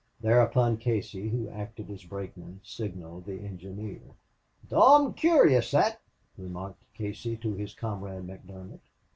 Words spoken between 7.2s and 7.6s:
to